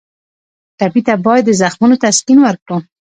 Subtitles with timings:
[0.77, 2.77] ټپي ته باید د زخمونو تسکین ورکړو.